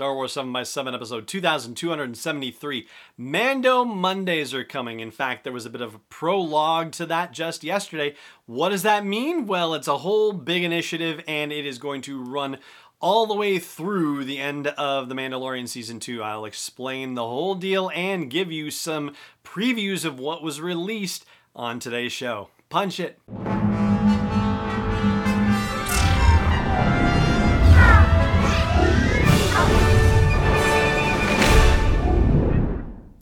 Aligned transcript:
Star 0.00 0.14
Wars 0.14 0.32
7 0.32 0.50
by 0.50 0.62
7 0.62 0.94
episode 0.94 1.26
2273. 1.26 2.86
Mando 3.18 3.84
Mondays 3.84 4.54
are 4.54 4.64
coming. 4.64 4.98
In 4.98 5.10
fact, 5.10 5.44
there 5.44 5.52
was 5.52 5.66
a 5.66 5.70
bit 5.70 5.82
of 5.82 5.94
a 5.94 5.98
prologue 6.08 6.92
to 6.92 7.04
that 7.04 7.34
just 7.34 7.62
yesterday. 7.62 8.14
What 8.46 8.70
does 8.70 8.82
that 8.82 9.04
mean? 9.04 9.46
Well, 9.46 9.74
it's 9.74 9.88
a 9.88 9.98
whole 9.98 10.32
big 10.32 10.64
initiative 10.64 11.22
and 11.28 11.52
it 11.52 11.66
is 11.66 11.76
going 11.76 12.00
to 12.00 12.24
run 12.24 12.56
all 12.98 13.26
the 13.26 13.34
way 13.34 13.58
through 13.58 14.24
the 14.24 14.38
end 14.38 14.68
of 14.68 15.10
The 15.10 15.14
Mandalorian 15.14 15.68
Season 15.68 16.00
2. 16.00 16.22
I'll 16.22 16.46
explain 16.46 17.12
the 17.12 17.26
whole 17.26 17.54
deal 17.54 17.90
and 17.94 18.30
give 18.30 18.50
you 18.50 18.70
some 18.70 19.12
previews 19.44 20.06
of 20.06 20.18
what 20.18 20.42
was 20.42 20.62
released 20.62 21.26
on 21.54 21.78
today's 21.78 22.12
show. 22.12 22.48
Punch 22.70 23.00
it! 23.00 23.18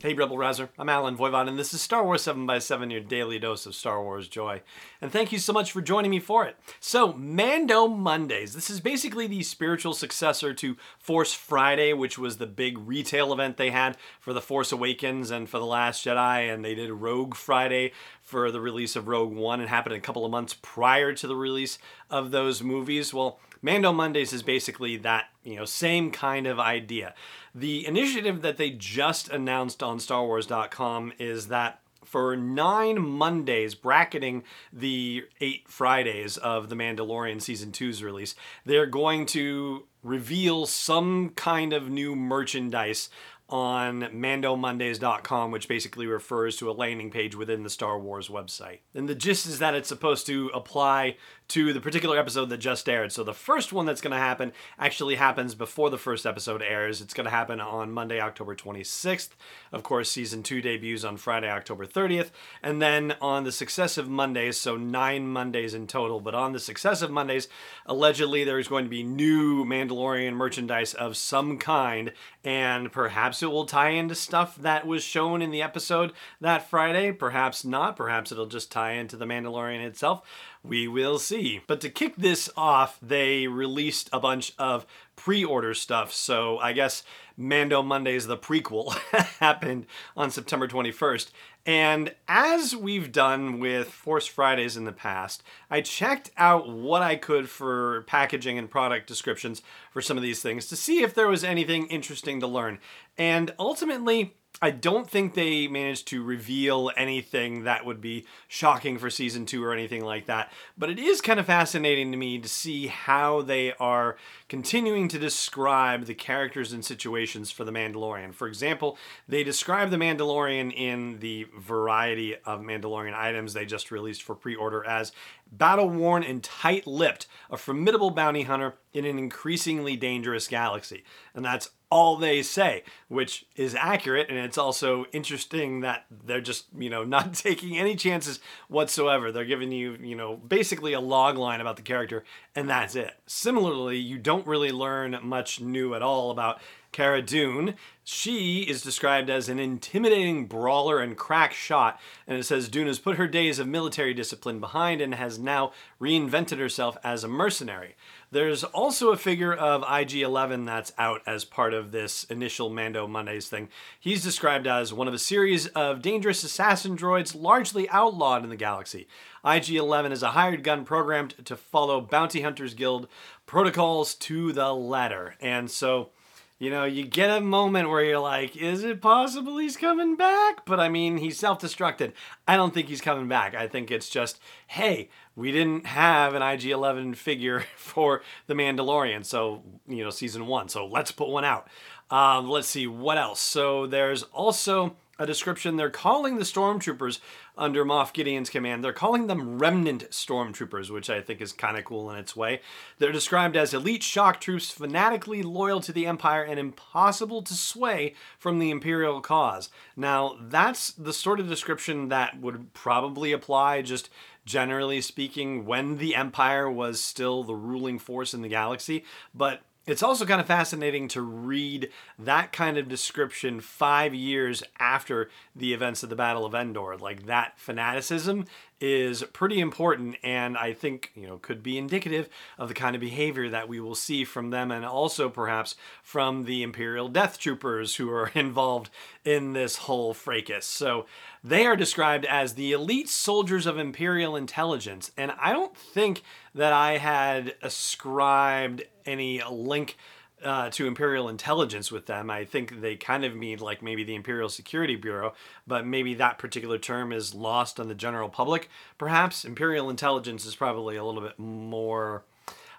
Hey 0.01 0.13
Rebel 0.13 0.37
Rouser, 0.37 0.69
I'm 0.79 0.87
Allen 0.87 1.17
Voivod, 1.17 1.49
and 1.49 1.59
this 1.59 1.73
is 1.73 1.81
Star 1.81 2.05
Wars 2.05 2.23
7x7, 2.23 2.89
your 2.89 3.01
daily 3.01 3.37
dose 3.37 3.65
of 3.65 3.75
Star 3.75 4.01
Wars 4.01 4.29
joy. 4.29 4.61
And 5.01 5.11
thank 5.11 5.33
you 5.33 5.39
so 5.39 5.51
much 5.51 5.73
for 5.73 5.81
joining 5.81 6.09
me 6.09 6.21
for 6.21 6.45
it. 6.45 6.55
So, 6.79 7.11
Mando 7.11 7.85
Mondays. 7.85 8.53
This 8.53 8.69
is 8.69 8.79
basically 8.79 9.27
the 9.27 9.43
spiritual 9.43 9.93
successor 9.93 10.53
to 10.53 10.77
Force 10.99 11.33
Friday, 11.33 11.91
which 11.91 12.17
was 12.17 12.37
the 12.37 12.47
big 12.47 12.77
retail 12.77 13.33
event 13.33 13.57
they 13.57 13.71
had 13.71 13.97
for 14.21 14.31
The 14.31 14.39
Force 14.39 14.71
Awakens 14.71 15.31
and 15.31 15.49
for 15.49 15.59
The 15.59 15.65
Last 15.65 16.05
Jedi, 16.05 16.49
and 16.49 16.63
they 16.63 16.75
did 16.75 16.91
Rogue 16.91 17.35
Friday 17.35 17.91
for 18.21 18.51
the 18.51 18.61
release 18.61 18.95
of 18.95 19.09
Rogue 19.09 19.33
One. 19.33 19.59
It 19.59 19.67
happened 19.67 19.95
a 19.95 19.99
couple 19.99 20.23
of 20.23 20.31
months 20.31 20.55
prior 20.61 21.11
to 21.11 21.27
the 21.27 21.35
release 21.35 21.77
of 22.09 22.31
those 22.31 22.63
movies. 22.63 23.13
Well, 23.13 23.41
Mando 23.61 23.91
Mondays 23.91 24.33
is 24.33 24.43
basically 24.43 24.97
that, 24.97 25.25
you 25.43 25.55
know, 25.55 25.65
same 25.65 26.11
kind 26.11 26.47
of 26.47 26.59
idea. 26.59 27.13
The 27.53 27.85
initiative 27.85 28.41
that 28.41 28.57
they 28.57 28.71
just 28.71 29.29
announced 29.29 29.83
on 29.83 29.97
StarWars.com 29.97 31.13
is 31.19 31.47
that 31.47 31.81
for 32.05 32.35
nine 32.35 32.99
Mondays, 33.01 33.75
bracketing 33.75 34.43
the 34.73 35.25
eight 35.41 35.67
Fridays 35.67 36.37
of 36.37 36.69
The 36.69 36.75
Mandalorian 36.75 37.41
Season 37.41 37.71
2's 37.71 38.03
release, 38.03 38.33
they're 38.65 38.87
going 38.87 39.25
to 39.27 39.85
reveal 40.01 40.65
some 40.65 41.29
kind 41.29 41.73
of 41.73 41.89
new 41.89 42.15
merchandise 42.15 43.09
on 43.49 44.01
mandomondays.com, 44.01 45.51
which 45.51 45.67
basically 45.67 46.05
refers 46.05 46.55
to 46.57 46.69
a 46.69 46.73
landing 46.73 47.09
page 47.09 47.35
within 47.35 47.63
the 47.63 47.69
Star 47.69 47.99
Wars 47.99 48.27
website. 48.27 48.79
And 48.93 49.09
the 49.09 49.15
gist 49.15 49.47
is 49.47 49.59
that 49.59 49.73
it's 49.73 49.89
supposed 49.89 50.27
to 50.27 50.51
apply 50.53 51.17
to 51.49 51.73
the 51.73 51.81
particular 51.81 52.17
episode 52.17 52.49
that 52.49 52.57
just 52.57 52.87
aired. 52.87 53.11
So 53.11 53.23
the 53.23 53.33
first 53.33 53.73
one 53.73 53.85
that's 53.85 54.01
going 54.01 54.11
to 54.11 54.17
happen 54.17 54.53
actually 54.77 55.15
happens 55.15 55.55
before 55.55 55.89
the 55.89 55.97
first 55.97 56.25
episode 56.25 56.61
airs. 56.61 57.01
It's 57.01 57.13
going 57.13 57.25
to 57.25 57.31
happen 57.31 57.59
on 57.59 57.91
Monday, 57.91 58.21
October 58.21 58.55
26th. 58.55 59.29
Of 59.71 59.83
course, 59.83 60.11
season 60.11 60.43
two 60.43 60.61
debuts 60.61 61.03
on 61.03 61.17
Friday, 61.17 61.49
October 61.49 61.85
30th. 61.85 62.29
And 62.61 62.81
then 62.81 63.15
on 63.19 63.43
the 63.43 63.51
successive 63.51 64.07
Mondays, 64.07 64.57
so 64.57 64.77
nine 64.77 65.27
Mondays 65.27 65.73
in 65.73 65.87
total, 65.87 66.19
but 66.19 66.35
on 66.35 66.53
the 66.53 66.59
successive 66.59 67.09
Mondays, 67.09 67.47
allegedly 67.85 68.43
there's 68.43 68.67
going 68.67 68.85
to 68.85 68.89
be 68.89 69.03
new 69.03 69.65
Mandalorian 69.65 70.33
merchandise 70.33 70.93
of 70.93 71.17
some 71.17 71.57
kind, 71.57 72.13
and 72.43 72.91
perhaps 72.91 73.41
it 73.41 73.47
will 73.47 73.65
tie 73.65 73.89
into 73.89 74.15
stuff 74.15 74.55
that 74.55 74.85
was 74.85 75.03
shown 75.03 75.41
in 75.41 75.51
the 75.51 75.61
episode 75.61 76.13
that 76.39 76.69
Friday. 76.69 77.11
Perhaps 77.11 77.65
not. 77.65 77.95
Perhaps 77.95 78.31
it'll 78.31 78.45
just 78.45 78.71
tie 78.71 78.91
into 78.91 79.17
the 79.17 79.25
Mandalorian 79.25 79.83
itself. 79.83 80.21
We 80.63 80.87
will 80.87 81.19
see. 81.19 81.61
But 81.67 81.79
to 81.81 81.89
kick 81.89 82.15
this 82.17 82.49
off, 82.57 82.99
they 83.01 83.47
released 83.47 84.09
a 84.11 84.19
bunch 84.19 84.53
of 84.59 84.85
pre 85.15 85.43
order 85.43 85.73
stuff. 85.73 86.13
So 86.13 86.57
I 86.59 86.73
guess 86.73 87.03
Mando 87.37 87.81
Mondays, 87.81 88.27
the 88.27 88.37
prequel, 88.37 88.93
happened 89.39 89.85
on 90.17 90.31
September 90.31 90.67
21st. 90.67 91.31
And 91.65 92.13
as 92.27 92.75
we've 92.75 93.11
done 93.11 93.59
with 93.59 93.89
Force 93.89 94.27
Fridays 94.27 94.75
in 94.75 94.85
the 94.85 94.91
past, 94.91 95.43
I 95.69 95.81
checked 95.81 96.31
out 96.35 96.67
what 96.67 97.01
I 97.01 97.15
could 97.15 97.49
for 97.49 98.03
packaging 98.07 98.57
and 98.57 98.69
product 98.69 99.07
descriptions 99.07 99.61
for 99.91 100.01
some 100.01 100.17
of 100.17 100.23
these 100.23 100.41
things 100.41 100.67
to 100.67 100.75
see 100.75 101.03
if 101.03 101.13
there 101.13 101.27
was 101.27 101.43
anything 101.43 101.87
interesting 101.87 102.39
to 102.41 102.47
learn. 102.47 102.79
And 103.17 103.53
ultimately, 103.59 104.35
I 104.61 104.71
don't 104.71 105.09
think 105.09 105.33
they 105.33 105.67
managed 105.67 106.07
to 106.09 106.23
reveal 106.23 106.91
anything 106.97 107.63
that 107.63 107.85
would 107.85 108.01
be 108.01 108.25
shocking 108.47 108.97
for 108.97 109.09
season 109.09 109.45
two 109.45 109.63
or 109.63 109.73
anything 109.73 110.03
like 110.03 110.25
that. 110.25 110.51
But 110.77 110.89
it 110.89 110.99
is 110.99 111.21
kind 111.21 111.39
of 111.39 111.45
fascinating 111.45 112.11
to 112.11 112.17
me 112.17 112.39
to 112.39 112.49
see 112.49 112.87
how 112.87 113.41
they 113.41 113.73
are 113.73 114.17
continuing 114.49 115.07
to 115.09 115.19
describe 115.19 116.05
the 116.05 116.13
characters 116.13 116.73
and 116.73 116.83
situations 116.83 117.51
for 117.51 117.63
the 117.63 117.71
Mandalorian. 117.71 118.33
For 118.33 118.47
example, 118.47 118.97
they 119.27 119.43
describe 119.43 119.91
the 119.91 119.97
Mandalorian 119.97 120.73
in 120.73 121.19
the 121.19 121.47
variety 121.57 122.35
of 122.35 122.61
Mandalorian 122.61 123.13
items 123.13 123.53
they 123.53 123.65
just 123.65 123.91
released 123.91 124.23
for 124.23 124.35
pre 124.35 124.55
order 124.55 124.85
as 124.85 125.11
battle 125.51 125.89
worn 125.89 126.23
and 126.23 126.43
tight 126.43 126.85
lipped, 126.85 127.27
a 127.49 127.57
formidable 127.57 128.11
bounty 128.11 128.43
hunter 128.43 128.75
in 128.93 129.05
an 129.05 129.17
increasingly 129.17 129.95
dangerous 129.95 130.47
galaxy. 130.47 131.03
And 131.33 131.43
that's 131.45 131.69
all 131.91 132.17
they 132.17 132.41
say, 132.43 132.83
which 133.07 133.45
is 133.55 133.75
accurate. 133.75 134.29
And 134.29 134.37
it's 134.37 134.57
also 134.57 135.05
interesting 135.11 135.81
that 135.81 136.05
they're 136.09 136.41
just, 136.41 136.65
you 136.77 136.89
know, 136.89 137.03
not 137.09 137.33
taking 137.33 137.77
any 137.77 137.95
chances 137.95 138.39
whatsoever. 138.67 139.31
They're 139.31 139.45
giving 139.45 139.71
you, 139.71 139.97
you 140.01 140.15
know, 140.15 140.37
basically 140.37 140.93
a 140.93 140.99
log 140.99 141.37
line 141.37 141.61
about 141.61 141.75
the 141.75 141.81
character, 141.81 142.23
and 142.55 142.69
that's 142.69 142.95
it. 142.95 143.13
Similarly, 143.25 143.97
you 143.97 144.17
don't 144.17 144.45
really 144.45 144.71
learn 144.71 145.17
much 145.23 145.61
new 145.61 145.95
at 145.95 146.01
all 146.01 146.31
about 146.31 146.61
Cara 146.91 147.21
Dune. 147.21 147.75
She 148.03 148.61
is 148.61 148.81
described 148.81 149.29
as 149.29 149.49
an 149.49 149.59
intimidating 149.59 150.47
brawler 150.47 150.99
and 150.99 151.15
crack 151.15 151.53
shot, 151.53 151.99
and 152.25 152.39
it 152.39 152.43
says 152.43 152.67
Dune 152.67 152.87
has 152.87 152.97
put 152.97 153.17
her 153.17 153.27
days 153.27 153.59
of 153.59 153.67
military 153.67 154.15
discipline 154.15 154.59
behind 154.59 154.99
and 154.99 155.13
has 155.13 155.37
now 155.37 155.71
reinvented 156.01 156.57
herself 156.57 156.97
as 157.03 157.23
a 157.23 157.27
mercenary. 157.27 157.95
There's 158.31 158.63
also 158.63 159.09
a 159.09 159.17
figure 159.17 159.53
of 159.53 159.83
IG 159.89 160.17
11 160.17 160.65
that's 160.65 160.91
out 160.97 161.21
as 161.27 161.45
part 161.45 161.73
of 161.73 161.91
this 161.91 162.23
initial 162.25 162.69
Mando 162.71 163.07
Mondays 163.07 163.47
thing. 163.47 163.69
He's 163.99 164.23
described 164.23 164.65
as 164.65 164.91
one 164.91 165.07
of 165.07 165.13
a 165.13 165.19
series 165.19 165.67
of 165.67 166.01
dangerous 166.01 166.43
assassin 166.43 166.97
droids 166.97 167.39
largely 167.39 167.87
outlawed 167.89 168.43
in 168.43 168.49
the 168.49 168.55
galaxy. 168.55 169.07
IG 169.45 169.71
11 169.71 170.11
is 170.11 170.23
a 170.23 170.31
hired 170.31 170.63
gun 170.63 170.83
programmed 170.83 171.45
to 171.45 171.55
follow 171.55 172.01
Bounty 172.01 172.41
Hunters 172.41 172.73
Guild 172.73 173.07
protocols 173.45 174.15
to 174.15 174.51
the 174.51 174.73
letter. 174.73 175.35
And 175.39 175.69
so 175.69 176.09
you 176.59 176.69
know, 176.69 176.83
you 176.83 177.05
get 177.05 177.29
a 177.29 177.39
moment 177.39 177.89
where 177.89 178.03
you're 178.03 178.19
like, 178.19 178.57
is 178.57 178.83
it 178.83 179.01
possible 179.01 179.57
he's 179.57 179.77
coming 179.77 180.17
back? 180.17 180.65
But 180.65 180.79
I 180.79 180.89
mean, 180.89 181.17
he's 181.17 181.39
self 181.39 181.59
destructed. 181.59 182.11
I 182.47 182.57
don't 182.57 182.73
think 182.73 182.89
he's 182.89 182.99
coming 182.99 183.29
back. 183.29 183.55
I 183.55 183.67
think 183.67 183.89
it's 183.89 184.09
just, 184.09 184.41
hey, 184.67 185.09
we 185.37 185.53
didn't 185.53 185.85
have 185.85 186.35
an 186.35 186.41
IG 186.41 186.65
11 186.65 187.13
figure 187.13 187.61
for 187.77 188.21
The 188.47 188.55
Mandalorian, 188.55 189.23
so, 189.23 189.63
you 189.87 190.03
know, 190.03 190.09
season 190.09 190.47
one. 190.47 190.67
So 190.67 190.85
let's 190.85 191.13
put 191.13 191.29
one 191.29 191.45
out. 191.45 191.69
Um, 192.11 192.49
let's 192.49 192.67
see, 192.67 192.87
what 192.87 193.17
else? 193.17 193.39
So 193.39 193.87
there's 193.87 194.23
also 194.23 194.97
a 195.19 195.25
description. 195.25 195.75
They're 195.75 195.91
calling 195.91 196.37
the 196.37 196.43
stormtroopers 196.43 197.19
under 197.57 197.83
Moff 197.83 198.13
Gideon's 198.13 198.49
command, 198.49 198.83
they're 198.83 198.93
calling 198.93 199.27
them 199.27 199.59
remnant 199.59 200.09
stormtroopers, 200.11 200.89
which 200.89 201.09
I 201.09 201.21
think 201.21 201.41
is 201.41 201.51
kind 201.51 201.77
of 201.77 201.83
cool 201.83 202.09
in 202.09 202.17
its 202.17 202.35
way. 202.35 202.61
They're 202.97 203.11
described 203.11 203.57
as 203.57 203.73
elite 203.73 204.01
shock 204.01 204.39
troops, 204.39 204.71
fanatically 204.71 205.43
loyal 205.43 205.81
to 205.81 205.91
the 205.91 206.07
Empire 206.07 206.43
and 206.43 206.57
impossible 206.57 207.41
to 207.43 207.53
sway 207.53 208.15
from 208.37 208.59
the 208.59 208.71
Imperial 208.71 209.19
cause. 209.19 209.69
Now, 209.97 210.37
that's 210.41 210.91
the 210.91 211.13
sort 211.13 211.41
of 211.41 211.49
description 211.49 212.07
that 212.07 212.39
would 212.39 212.73
probably 212.73 213.33
apply 213.33 213.81
just 213.81 214.09
generally 214.45 215.01
speaking 215.01 215.65
when 215.65 215.97
the 215.97 216.15
Empire 216.15 216.71
was 216.71 217.01
still 217.01 217.43
the 217.43 217.53
ruling 217.53 217.99
force 217.99 218.33
in 218.33 218.41
the 218.41 218.47
galaxy, 218.47 219.03
but 219.35 219.61
it's 219.85 220.03
also 220.03 220.25
kind 220.25 220.39
of 220.39 220.47
fascinating 220.47 221.07
to 221.09 221.21
read 221.21 221.89
that 222.17 222.51
kind 222.51 222.77
of 222.77 222.87
description 222.87 223.59
five 223.59 224.13
years 224.13 224.63
after 224.79 225.29
the 225.55 225.73
events 225.73 226.03
of 226.03 226.09
the 226.09 226.15
Battle 226.15 226.45
of 226.45 226.53
Endor. 226.53 226.97
Like 226.97 227.25
that 227.25 227.59
fanaticism 227.59 228.45
is 228.81 229.23
pretty 229.33 229.59
important 229.59 230.15
and 230.23 230.57
I 230.57 230.73
think, 230.73 231.11
you 231.15 231.27
know, 231.27 231.37
could 231.37 231.61
be 231.61 231.77
indicative 231.77 232.29
of 232.57 232.67
the 232.67 232.73
kind 232.73 232.95
of 232.95 233.01
behavior 233.01 233.49
that 233.49 233.67
we 233.67 233.79
will 233.79 233.95
see 233.95 234.23
from 234.23 234.49
them 234.49 234.71
and 234.71 234.85
also 234.85 235.29
perhaps 235.29 235.75
from 236.01 236.45
the 236.45 236.63
Imperial 236.63 237.09
Death 237.09 237.39
Troopers 237.39 237.95
who 237.95 238.09
are 238.09 238.31
involved 238.35 238.89
in 239.25 239.53
this 239.53 239.77
whole 239.77 240.13
fracas. 240.13 240.65
So 240.65 241.05
they 241.43 241.65
are 241.65 241.75
described 241.75 242.25
as 242.25 242.53
the 242.53 242.71
elite 242.71 243.09
soldiers 243.09 243.65
of 243.65 243.77
Imperial 243.77 244.35
intelligence. 244.35 245.11
And 245.17 245.33
I 245.39 245.51
don't 245.51 245.75
think 245.75 246.23
that 246.55 246.73
I 246.73 246.97
had 246.97 247.55
ascribed 247.61 248.83
any 249.05 249.41
link 249.49 249.97
uh, 250.43 250.69
to 250.71 250.87
Imperial 250.87 251.29
intelligence 251.29 251.91
with 251.91 252.05
them. 252.05 252.29
I 252.29 252.45
think 252.45 252.81
they 252.81 252.95
kind 252.95 253.25
of 253.25 253.35
mean 253.35 253.59
like 253.59 253.81
maybe 253.81 254.03
the 254.03 254.15
Imperial 254.15 254.49
Security 254.49 254.95
Bureau, 254.95 255.33
but 255.67 255.85
maybe 255.85 256.13
that 256.15 256.37
particular 256.37 256.77
term 256.77 257.11
is 257.11 257.35
lost 257.35 257.79
on 257.79 257.87
the 257.87 257.95
general 257.95 258.29
public. 258.29 258.69
Perhaps 258.97 259.45
Imperial 259.45 259.89
intelligence 259.89 260.45
is 260.45 260.55
probably 260.55 260.95
a 260.95 261.03
little 261.03 261.21
bit 261.21 261.37
more 261.37 262.23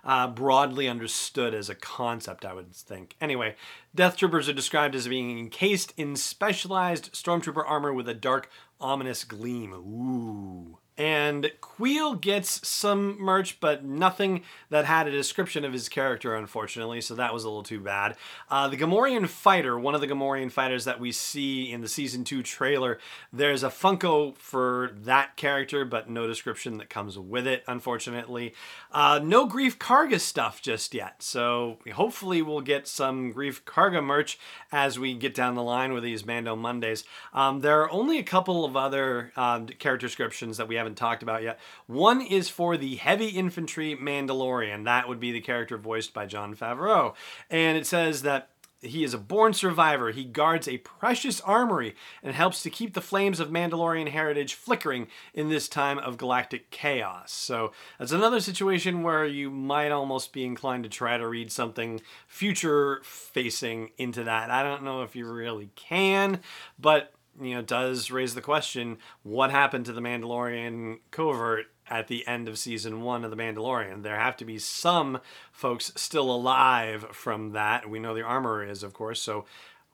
uh, 0.05 0.27
broadly 0.29 0.89
understood 0.89 1.55
as 1.55 1.69
a 1.69 1.75
concept, 1.75 2.45
I 2.45 2.55
would 2.55 2.75
think. 2.75 3.17
Anyway, 3.21 3.57
Death 3.95 4.17
Troopers 4.17 4.49
are 4.49 4.55
described 4.55 4.95
as 4.95 5.09
being 5.09 5.39
encased 5.39 5.93
in 5.97 6.17
specialized 6.17 7.13
stormtrooper 7.13 7.65
armor 7.67 7.93
with 7.93 8.09
a 8.09 8.15
dark, 8.15 8.51
ominous 8.81 9.25
gleam. 9.25 9.73
Ooh. 9.73 10.79
And 11.01 11.51
Kuiil 11.63 12.21
gets 12.21 12.69
some 12.69 13.19
merch, 13.19 13.59
but 13.59 13.83
nothing 13.83 14.43
that 14.69 14.85
had 14.85 15.09
a 15.09 15.11
description 15.11 15.65
of 15.65 15.73
his 15.73 15.89
character, 15.89 16.35
unfortunately, 16.35 17.01
so 17.01 17.15
that 17.15 17.33
was 17.33 17.43
a 17.43 17.49
little 17.49 17.63
too 17.63 17.81
bad. 17.81 18.17
Uh, 18.51 18.69
the 18.69 18.77
Gamorrean 18.77 19.27
fighter, 19.27 19.79
one 19.79 19.95
of 19.95 20.03
the 20.03 20.07
Gamorrean 20.07 20.53
fighters 20.53 20.85
that 20.85 21.01
we 21.01 21.11
see 21.11 21.73
in 21.73 21.81
the 21.81 21.89
season 21.89 22.23
two 22.23 22.43
trailer, 22.43 22.99
there's 23.33 23.63
a 23.63 23.71
Funko 23.71 24.37
for 24.37 24.91
that 24.95 25.37
character, 25.37 25.87
but 25.87 26.11
no 26.11 26.27
description 26.27 26.77
that 26.77 26.91
comes 26.91 27.19
with 27.19 27.47
it, 27.47 27.65
unfortunately. 27.67 28.53
Uh, 28.93 29.19
no 29.23 29.49
Greef 29.49 29.79
Karga 29.79 30.21
stuff 30.21 30.61
just 30.61 30.93
yet, 30.93 31.23
so 31.23 31.79
hopefully 31.95 32.43
we'll 32.43 32.61
get 32.61 32.87
some 32.87 33.33
Greef 33.33 33.63
Karga 33.63 34.05
merch 34.05 34.39
as 34.71 34.99
we 34.99 35.15
get 35.15 35.35
down 35.35 35.55
the 35.55 35.63
line 35.63 35.95
with 35.95 36.03
these 36.03 36.27
Mando 36.27 36.55
Mondays. 36.55 37.05
Um, 37.33 37.61
there 37.61 37.81
are 37.81 37.91
only 37.91 38.19
a 38.19 38.23
couple 38.23 38.67
of 38.67 38.77
other 38.77 39.33
uh, 39.35 39.61
character 39.79 40.07
descriptions 40.07 40.59
that 40.59 40.69
we 40.69 40.75
haven't 40.75 40.90
talked 40.97 41.23
about 41.23 41.43
yet. 41.43 41.59
One 41.87 42.21
is 42.21 42.49
for 42.49 42.77
the 42.77 42.97
heavy 42.97 43.29
infantry 43.29 43.97
Mandalorian. 43.97 44.85
That 44.85 45.09
would 45.09 45.21
be 45.21 45.33
the 45.33 45.41
character 45.41 45.79
voiced 45.79 46.15
by 46.15 46.27
Jon 46.27 46.55
Favreau. 46.55 47.15
And 47.51 47.77
it 47.77 47.87
says 47.87 48.23
that 48.23 48.51
he 48.83 49.05
is 49.05 49.13
a 49.13 49.19
born 49.19 49.53
survivor. 49.53 50.11
He 50.11 50.25
guards 50.25 50.67
a 50.67 50.79
precious 50.79 51.41
armory 51.43 51.95
and 52.23 52.35
helps 52.35 52.63
to 52.63 52.71
keep 52.71 52.95
the 52.95 53.01
flames 53.01 53.39
of 53.39 53.51
Mandalorian 53.51 54.09
heritage 54.09 54.55
flickering 54.55 55.09
in 55.35 55.49
this 55.49 55.69
time 55.69 55.99
of 55.99 56.17
galactic 56.17 56.71
chaos. 56.71 57.31
So 57.31 57.73
that's 57.99 58.13
another 58.13 58.41
situation 58.41 59.03
where 59.03 59.27
you 59.27 59.51
might 59.51 59.91
almost 59.91 60.33
be 60.33 60.45
inclined 60.45 60.85
to 60.85 60.91
try 60.91 61.19
to 61.19 61.29
read 61.29 61.53
something 61.53 62.01
future 62.27 63.01
facing 63.05 63.91
into 63.99 64.25
that. 64.25 64.51
I 64.51 64.63
don't 64.63 64.85
know 64.85 65.03
if 65.03 65.15
you 65.15 65.31
really 65.31 65.71
can, 65.77 66.41
but 66.79 67.13
you 67.41 67.55
know, 67.55 67.63
does 67.63 68.11
raise 68.11 68.35
the 68.35 68.41
question 68.41 68.99
what 69.23 69.51
happened 69.51 69.87
to 69.87 69.93
the 69.93 70.01
Mandalorian 70.01 70.99
covert 71.11 71.67
at 71.89 72.09
the 72.09 72.27
end 72.27 72.49
of 72.49 72.59
season 72.59 73.03
one 73.03 73.25
of 73.25 73.31
The 73.31 73.37
Mandalorian? 73.37 74.03
There 74.03 74.19
have 74.19 74.37
to 74.39 74.45
be 74.45 74.59
some 74.59 75.21
folks 75.51 75.93
still 75.97 76.31
alive 76.31 77.07
from 77.13 77.53
that. 77.53 77.91
We 77.91 77.99
know 77.99 78.15
the 78.15 78.23
armor 78.23 78.65
is, 78.65 78.83
of 78.83 78.93
course, 78.93 79.21
so 79.21 79.45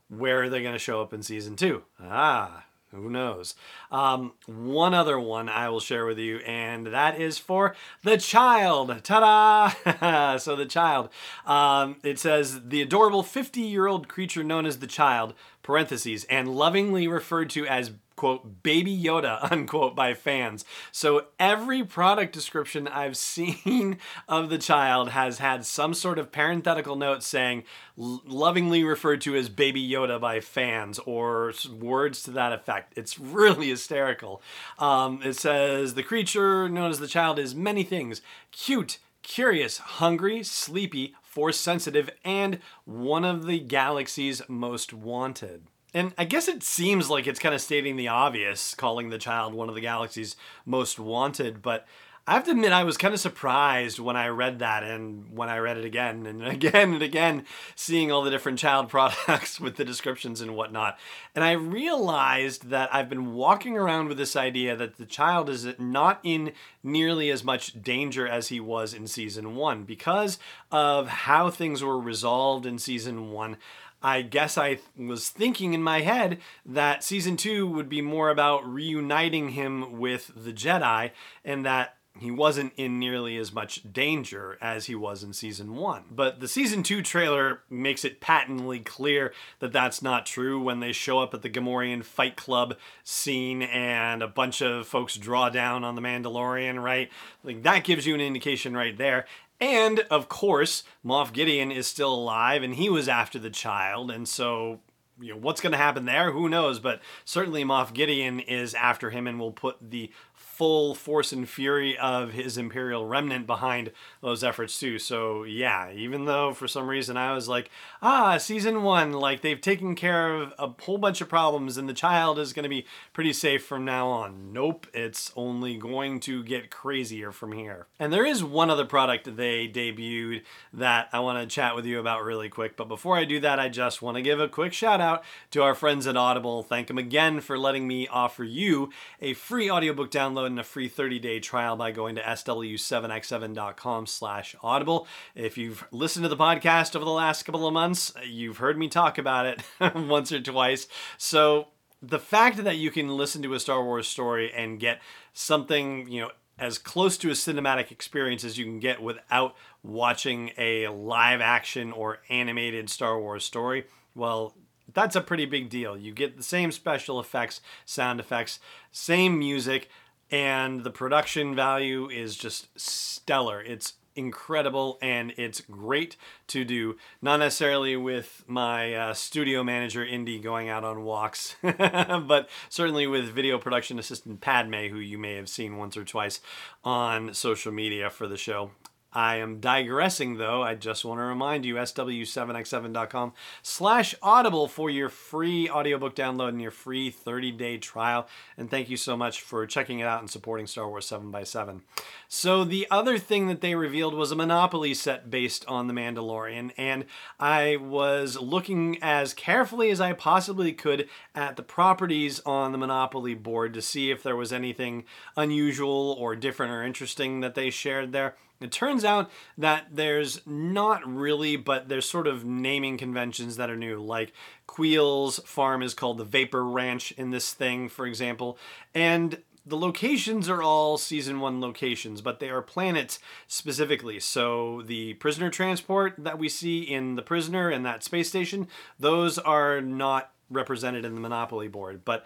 where 0.09 0.43
are 0.43 0.49
they 0.49 0.63
going 0.63 0.75
to 0.75 0.79
show 0.79 1.01
up 1.01 1.13
in 1.13 1.23
season 1.23 1.57
two? 1.57 1.85
Ah, 2.01 2.66
who 2.91 3.11
knows? 3.11 3.55
Um, 3.91 4.33
one 4.47 4.95
other 4.95 5.19
one 5.19 5.49
I 5.49 5.69
will 5.69 5.81
share 5.81 6.07
with 6.07 6.19
you, 6.19 6.39
and 6.39 6.87
that 6.87 7.21
is 7.21 7.39
for 7.39 7.75
the 8.03 8.17
child. 8.17 9.03
Ta 9.03 9.75
da! 9.85 10.37
so, 10.39 10.57
the 10.57 10.67
child. 10.67 11.11
Um, 11.47 11.97
it 12.03 12.19
says 12.19 12.69
the 12.69 12.83
adorable 12.83 13.23
50 13.23 13.61
year 13.61 13.87
old 13.87 14.09
creature 14.09 14.45
known 14.45 14.67
as 14.67 14.79
the 14.79 14.87
child, 14.87 15.35
parentheses, 15.63 16.25
and 16.25 16.55
lovingly 16.55 17.09
referred 17.09 17.51
to 17.51 17.67
as 17.67 17.93
quote, 18.17 18.63
baby 18.63 18.97
Yoda, 18.97 19.39
unquote, 19.53 19.95
by 19.95 20.15
fans. 20.15 20.65
So 20.91 21.27
every 21.39 21.85
product 21.85 22.33
description 22.33 22.89
I've 22.89 23.17
seen 23.27 23.99
of 24.29 24.49
the 24.49 24.59
child 24.59 25.11
has 25.11 25.39
had 25.39 25.65
some 25.65 25.95
sort 25.95 26.19
of 26.19 26.33
parenthetical 26.33 26.97
note 26.97 27.23
saying 27.23 27.65
lovingly 27.97 28.85
referred 28.85 29.21
to 29.23 29.37
as 29.37 29.49
baby 29.49 29.87
Yoda 29.87 30.21
by 30.21 30.41
fans 30.41 30.99
or 31.01 31.53
words 31.79 32.23
to 32.25 32.31
that 32.33 32.53
effect. 32.53 32.95
It's 32.97 33.19
really 33.19 33.69
hysterical. 33.77 34.43
Um, 34.79 35.21
it 35.23 35.35
says 35.35 35.95
the 35.95 36.03
creature 36.03 36.69
known 36.69 36.91
as 36.91 36.99
the 36.99 37.07
child 37.07 37.39
is 37.39 37.55
many 37.55 37.83
things 37.83 38.23
cute, 38.51 38.99
curious, 39.23 39.79
hungry, 39.79 40.43
sleepy, 40.43 41.15
force 41.23 41.59
sensitive, 41.59 42.09
and 42.25 42.61
one 42.85 43.25
of 43.25 43.47
the 43.47 43.59
galaxy's 43.61 44.41
most 44.49 44.93
wanted. 44.93 45.65
And 45.97 46.13
I 46.19 46.27
guess 46.27 46.47
it 46.47 46.63
seems 46.63 47.09
like 47.09 47.27
it's 47.27 47.39
kind 47.39 47.55
of 47.55 47.61
stating 47.63 47.97
the 47.97 48.09
obvious, 48.09 48.75
calling 48.75 49.09
the 49.09 49.17
child 49.17 49.55
one 49.55 49.71
of 49.71 49.75
the 49.75 49.81
galaxy's 49.81 50.37
most 50.67 50.99
wanted, 50.99 51.63
but 51.63 51.87
I 52.29 52.35
have 52.35 52.45
to 52.47 52.51
admit, 52.51 52.73
I 52.73 52.83
was 52.83 52.97
kind 52.97 53.15
of 53.15 53.21
surprised 53.21 54.01
when 54.01 54.17
I 54.17 54.27
read 54.29 54.59
that 54.59 54.83
and 54.83 55.31
when 55.31 55.49
I 55.49 55.59
read 55.59 55.79
it 55.79 55.85
again 55.85 56.27
and 56.27 56.43
again 56.47 56.95
and 56.95 57.03
again, 57.03 57.47
seeing 57.77 58.13
all 58.13 58.23
the 58.23 58.31
different 58.31 58.59
child 58.59 58.89
products 58.91 59.59
with 59.59 59.77
the 59.77 59.87
descriptions 59.87 60.43
and 60.43 60.55
whatnot. 60.55 60.99
And 61.35 61.43
I 61.43 61.53
realized 61.53 62.69
that 62.69 62.93
I've 62.93 63.09
been 63.09 63.33
walking 63.33 63.79
around 63.79 64.09
with 64.09 64.19
this 64.19 64.37
idea 64.37 64.77
that 64.77 64.99
the 64.99 65.07
child 65.07 65.49
is 65.49 65.67
not 65.79 66.21
in 66.25 66.53
nearly 66.83 67.31
as 67.31 67.43
much 67.43 67.81
danger 67.81 68.27
as 68.27 68.49
he 68.49 68.61
was 68.61 68.93
in 68.93 69.07
season 69.07 69.55
one 69.55 69.85
because 69.85 70.39
of 70.71 71.09
how 71.09 71.49
things 71.49 71.83
were 71.83 71.99
resolved 71.99 72.67
in 72.67 72.79
season 72.79 73.31
one. 73.31 73.57
I 74.03 74.23
guess 74.23 74.57
I 74.59 74.79
was 74.97 75.29
thinking 75.29 75.75
in 75.75 75.83
my 75.83 76.03
head 76.03 76.39
that 76.65 77.03
season 77.03 77.37
two 77.37 77.67
would 77.67 77.89
be 77.89 78.03
more 78.03 78.31
about 78.31 78.67
reuniting 78.67 79.51
him 79.51 79.99
with 79.99 80.31
the 80.37 80.53
Jedi 80.53 81.11
and 81.45 81.65
that 81.65 81.97
he 82.19 82.31
wasn't 82.31 82.73
in 82.77 82.99
nearly 82.99 83.37
as 83.37 83.53
much 83.53 83.93
danger 83.93 84.57
as 84.61 84.87
he 84.87 84.95
was 84.95 85.23
in 85.23 85.33
season 85.33 85.75
one. 85.77 86.05
But 86.11 86.41
the 86.41 86.49
season 86.49 86.83
two 86.83 87.03
trailer 87.03 87.61
makes 87.69 88.05
it 88.05 88.21
patently 88.21 88.81
clear 88.81 89.33
that 89.59 89.73
that's 89.73 90.03
not 90.03 90.27
true 90.27 90.61
when 90.61 90.81
they 90.81 90.93
show 90.93 91.19
up 91.19 91.35
at 91.35 91.43
the 91.43 91.51
Gamorrean 91.51 92.05
Fight 92.05 92.37
Club 92.37 92.77
scene 93.05 93.63
and 93.63 94.23
a 94.23 94.29
bunch 94.29 94.63
of 94.63 94.87
folks 94.87 95.17
draw 95.17 95.49
down 95.51 95.85
on 95.85 95.95
the 95.95 96.03
Mandalorian, 96.03 96.83
right? 96.83 97.11
Like 97.45 97.63
that 97.65 97.85
gives 97.85 98.07
you 98.07 98.15
an 98.15 98.21
indication 98.21 98.77
right 98.77 98.97
there. 98.97 99.27
And 99.61 100.01
of 100.11 100.29
course, 100.29 100.85
Moff 101.05 101.33
Gideon 101.33 101.71
is 101.71 101.87
still 101.87 102.13
alive 102.13 102.63
and 102.63 102.75
he 102.75 102.89
was 102.89 103.09
after 103.09 103.39
the 103.39 103.51
child. 103.51 104.11
And 104.11 104.29
so, 104.29 104.81
you 105.21 105.33
know, 105.33 105.39
what's 105.39 105.61
going 105.61 105.73
to 105.73 105.79
happen 105.79 106.05
there? 106.05 106.33
Who 106.33 106.49
knows? 106.49 106.79
But 106.79 107.01
certainly 107.25 107.65
Moff 107.65 107.95
Gideon 107.95 108.41
is 108.41 108.75
after 108.75 109.11
him 109.11 109.27
and 109.27 109.41
will 109.41 109.53
put 109.53 109.77
the 109.81 110.11
full 110.57 110.95
force 110.95 111.33
and 111.33 111.47
fury 111.47 111.99
of 111.99 112.33
his 112.33 112.57
Imperial 112.57 113.07
remnant 113.07 113.47
behind 113.47 113.93
those 114.23 114.43
efforts 114.43 114.81
too. 114.81 114.99
So 114.99 115.45
yeah, 115.45 115.93
even 115.93 116.25
though 116.25 116.55
for 116.55 116.67
some 116.67 116.89
reason 116.89 117.19
I 117.19 117.35
was 117.35 117.47
like, 117.47 117.71
ah, 118.01 118.39
season 118.39 118.83
one, 118.83 119.13
like 119.13 119.43
they've 119.43 119.61
taken 119.61 119.95
care 119.95 120.35
of 120.35 120.55
a 120.59 120.71
whole 120.83 120.97
bunch 120.97 121.21
of 121.21 121.29
problems 121.29 121.77
and 121.77 121.87
the 121.87 121.93
child 121.95 122.39
is 122.39 122.55
going 122.55 122.63
to 122.63 122.71
be 122.71 122.87
pretty 123.13 123.35
safe 123.35 123.67
from 123.67 123.85
now 123.85 124.09
on. 124.09 124.53
Nope, 124.53 124.87
it's 124.95 125.31
only 125.37 125.77
going 125.77 126.21
to 126.21 126.43
get 126.43 126.71
crazier 126.71 127.33
from 127.33 127.53
here. 127.53 127.87
And 127.99 128.11
there 128.11 128.25
is 128.25 128.43
one 128.43 128.71
other 128.71 128.87
product 128.87 129.37
they 129.37 129.69
debuted 129.69 130.43
that 130.73 131.11
I 131.13 131.21
want 131.21 131.39
to 131.39 131.55
chat 131.55 131.77
with 131.77 131.85
you 131.85 132.01
about 132.01 132.25
really 132.25 132.49
quick. 132.49 132.79
But 132.79 132.89
before 132.89 133.19
I 133.19 133.27
do 133.27 133.41
that, 133.41 133.61
I 133.61 133.69
just 133.69 134.01
want 134.01 134.17
to 134.17 134.23
give 134.23 134.41
a 134.41 134.49
quick 134.49 134.73
shout 134.73 135.03
out 135.03 135.23
to 135.51 135.63
our 135.63 135.75
friends 135.75 136.07
at 136.07 136.17
Audible. 136.17 136.63
Thank 136.63 136.87
them 136.87 136.97
again 136.97 137.41
for 137.41 137.59
letting 137.59 137.87
me 137.87 138.09
offer 138.09 138.43
you 138.43 138.91
a 139.21 139.35
free 139.35 139.71
audiobook 139.71 140.11
download 140.11 140.46
a 140.47 140.65
free 140.65 140.89
30-day 140.89 141.41
trial 141.41 141.77
by 141.77 141.91
going 141.91 142.15
to 142.15 142.23
sw7x7.com 142.23 144.07
slash 144.07 144.55
audible. 144.63 145.07
If 145.35 145.59
you've 145.59 145.85
listened 145.91 146.25
to 146.25 146.29
the 146.29 146.37
podcast 146.37 146.95
over 146.95 147.05
the 147.05 147.11
last 147.11 147.43
couple 147.43 147.67
of 147.67 147.75
months, 147.75 148.13
you've 148.25 148.59
heard 148.59 148.79
me 148.79 148.89
talk 148.89 149.19
about 149.19 149.47
it 149.47 149.63
once 149.95 150.33
or 150.33 150.41
twice. 150.41 150.87
So 151.19 151.69
the 152.01 152.19
fact 152.19 152.63
that 152.65 152.77
you 152.77 152.91
can 152.91 153.17
listen 153.17 153.43
to 153.43 153.55
a 153.55 153.61
Star 153.61 153.85
Wars 153.85 154.07
story 154.07 154.53
and 154.53 154.79
get 154.79 155.01
something, 155.33 156.09
you 156.09 156.23
know, 156.23 156.31
as 156.59 156.79
close 156.79 157.19
to 157.19 157.29
a 157.29 157.35
cinematic 157.35 157.91
experience 157.91 158.45
as 158.45 158.57
you 158.57 158.65
can 158.65 158.81
get 158.81 159.03
without 159.03 159.55
watching 159.83 160.53
a 160.57 160.89
live 160.89 161.41
action 161.41 161.93
or 161.93 162.21
animated 162.31 162.89
Star 162.89 163.21
Wars 163.21 163.45
story, 163.45 163.85
well, 164.15 164.55
that's 164.93 165.17
a 165.17 165.21
pretty 165.21 165.47
big 165.47 165.69
deal. 165.69 165.97
You 165.97 166.13
get 166.13 166.37
the 166.37 166.43
same 166.43 166.73
special 166.73 167.21
effects, 167.21 167.61
sound 167.85 168.21
effects, 168.21 168.59
same 168.93 169.39
music, 169.39 169.89
and 170.31 170.85
the 170.85 170.91
production 170.91 171.55
value 171.55 172.09
is 172.09 172.37
just 172.37 172.69
stellar. 172.79 173.61
It's 173.61 173.95
incredible 174.17 174.99
and 175.03 175.33
it's 175.37 175.61
great 175.61 176.17
to 176.49 176.65
do. 176.65 176.97
Not 177.23 177.39
necessarily 177.39 177.97
with 177.97 178.45
my 178.47 178.95
uh, 178.95 179.15
studio 179.15 179.63
manager, 179.63 180.05
Indy, 180.05 180.39
going 180.39 180.69
out 180.69 180.85
on 180.85 181.05
walks, 181.05 181.57
but 181.63 182.49
certainly 182.69 183.07
with 183.07 183.27
video 183.27 183.59
production 183.59 183.99
assistant 183.99 184.41
Padme, 184.41 184.89
who 184.89 184.99
you 184.99 185.19
may 185.19 185.35
have 185.35 185.49
seen 185.49 185.77
once 185.77 185.97
or 185.97 186.05
twice 186.05 186.41
on 186.83 187.35
social 187.35 187.73
media 187.73 188.11
for 188.11 188.27
the 188.27 188.37
show. 188.37 188.71
I 189.13 189.37
am 189.37 189.61
digressing 189.61 190.37
though. 190.37 190.63
I 190.63 190.75
just 190.75 191.05
want 191.05 191.21
to 191.21 191.25
remind 191.25 191.65
you, 191.65 191.77
sw7x7.com 191.77 193.33
slash 193.63 194.15
audible 194.23 194.69
for 194.69 194.91
your 194.91 195.09
free 195.09 195.71
audiobook 195.71 196.15
download 196.15 196.51
and 196.51 196.61
your 196.61 196.71
free 196.71 197.11
30-day 197.11 197.79
trial. 197.79 198.29
And 198.57 198.71
thank 198.71 198.91
you 198.91 198.97
so 198.97 199.17
much 199.17 199.41
for 199.41 199.67
checking 199.67 200.01
it 200.01 200.07
out 200.07 200.21
and 200.21 200.31
supporting 200.31 200.67
Star 200.67 200.89
Wars 200.89 201.07
7 201.07 201.31
by 201.31 201.45
7 201.45 201.83
So 202.29 202.65
the 202.65 202.87
other 202.91 203.17
thing 203.17 203.47
that 203.47 203.61
they 203.61 203.75
revealed 203.75 204.15
was 204.15 204.33
a 204.33 204.37
Monopoly 204.37 204.93
set 204.93 205.31
based 205.31 205.65
on 205.67 205.87
The 205.87 205.95
Mandalorian. 205.95 206.73
And 206.77 207.07
I 207.41 207.77
was 207.77 208.39
looking 208.39 208.99
as 209.03 209.33
carefully 209.33 209.91
as 209.91 210.01
I 210.01 210.13
possibly 210.13 210.73
could 210.73 211.09
at 211.35 211.57
the 211.57 211.63
properties 211.63 212.41
on 212.45 212.73
the 212.73 212.79
Monopoly 212.79 213.35
board 213.35 213.73
to 213.75 213.83
see 213.83 214.11
if 214.11 214.23
there 214.23 214.37
was 214.37 214.53
anything 214.53 215.05
unusual 215.37 216.17
or 216.19 216.37
different 216.37 216.73
or 216.73 216.83
interesting 216.83 217.41
that 217.41 217.55
they 217.55 217.71
shared 217.71 218.13
there. 218.13 218.37
It 218.61 218.73
turns 218.73 219.05
out 219.05 219.31
that 219.59 219.89
there's 219.93 220.41
not 220.47 221.07
really, 221.07 221.57
but 221.57 221.89
there's 221.89 222.09
sort 222.09 222.27
of 222.27 222.45
naming 222.45 222.97
conventions 222.97 223.57
that 223.57 223.71
are 223.71 223.77
new. 223.77 224.01
Like 224.01 224.33
Kuiil's 224.67 225.41
farm 225.41 225.83
is 225.83 225.95
called 225.95 226.19
the 226.19 226.25
Vapor 226.25 226.65
Ranch 226.65 227.13
in 227.13 227.31
this 227.31 227.53
thing, 227.53 227.89
for 227.89 228.07
example. 228.07 228.59
And 228.95 229.43
the 229.67 229.77
locations 229.77 230.49
are 230.49 230.63
all 230.63 230.97
season 230.97 231.41
one 231.41 231.61
locations, 231.61 232.21
but 232.21 232.39
they 232.39 232.49
are 232.49 232.63
planets 232.63 233.19
specifically. 233.49 234.21
So 234.21 234.83
the 234.83 235.15
prisoner 235.15 235.51
transport 235.51 236.15
that 236.19 236.39
we 236.39 236.49
see 236.49 236.83
in 236.83 237.17
the 237.17 237.23
prisoner 237.23 237.69
and 237.69 237.85
that 237.85 238.05
space 238.05 238.29
station, 238.29 238.69
those 238.99 239.39
are 239.39 239.81
not 239.81 240.31
represented 240.49 241.05
in 241.05 241.15
the 241.15 241.21
Monopoly 241.21 241.67
board. 241.67 242.05
But 242.05 242.25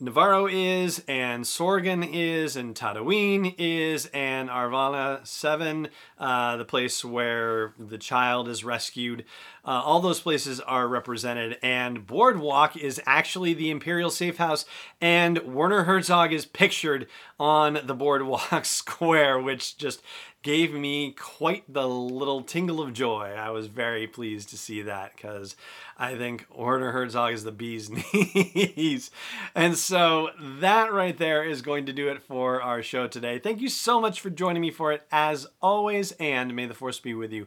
Nevarro 0.00 0.48
is, 0.50 1.04
and 1.06 1.44
Sorgan 1.44 2.08
is, 2.10 2.56
and 2.56 2.74
Tatooine 2.74 3.54
is, 3.58 4.06
and 4.14 4.48
Arvala 4.48 5.26
7, 5.26 5.88
uh, 6.16 6.56
the 6.56 6.64
place 6.64 7.04
where 7.04 7.74
the 7.78 7.98
child 7.98 8.48
is 8.48 8.64
rescued. 8.64 9.26
Uh, 9.64 9.82
all 9.84 10.00
those 10.00 10.20
places 10.20 10.60
are 10.60 10.88
represented, 10.88 11.58
and 11.62 12.06
Boardwalk 12.06 12.76
is 12.76 13.00
actually 13.06 13.54
the 13.54 13.70
Imperial 13.70 14.10
Safe 14.10 14.38
House, 14.38 14.64
and 15.00 15.38
Werner 15.38 15.84
Herzog 15.84 16.32
is 16.32 16.46
pictured 16.46 17.06
on 17.38 17.80
the 17.84 17.94
Boardwalk 17.94 18.64
Square, 18.64 19.40
which 19.40 19.76
just 19.76 20.02
gave 20.42 20.72
me 20.72 21.12
quite 21.12 21.64
the 21.70 21.86
little 21.86 22.42
tingle 22.42 22.80
of 22.80 22.94
joy. 22.94 23.34
I 23.36 23.50
was 23.50 23.66
very 23.66 24.06
pleased 24.06 24.48
to 24.50 24.58
see 24.58 24.80
that 24.82 25.14
because 25.14 25.54
I 25.98 26.16
think 26.16 26.46
Werner 26.54 26.92
Herzog 26.92 27.34
is 27.34 27.44
the 27.44 27.52
bee's 27.52 27.90
knees. 28.14 29.10
and 29.54 29.76
so 29.76 30.30
that 30.38 30.92
right 30.92 31.16
there 31.18 31.44
is 31.44 31.60
going 31.60 31.84
to 31.86 31.92
do 31.92 32.08
it 32.08 32.22
for 32.22 32.62
our 32.62 32.82
show 32.82 33.06
today. 33.06 33.38
Thank 33.38 33.60
you 33.60 33.68
so 33.68 34.00
much 34.00 34.20
for 34.20 34.30
joining 34.30 34.62
me 34.62 34.70
for 34.70 34.92
it 34.92 35.02
as 35.12 35.46
always, 35.60 36.12
and 36.12 36.56
may 36.56 36.64
the 36.64 36.74
force 36.74 36.98
be 36.98 37.12
with 37.12 37.32
you 37.32 37.46